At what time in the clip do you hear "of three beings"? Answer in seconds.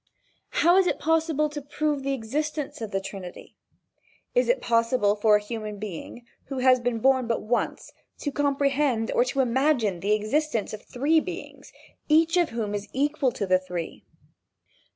10.73-11.71